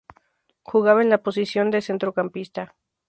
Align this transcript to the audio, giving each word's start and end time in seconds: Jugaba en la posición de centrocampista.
Jugaba 0.63 1.03
en 1.03 1.11
la 1.11 1.21
posición 1.21 1.69
de 1.69 1.83
centrocampista. 1.83 2.75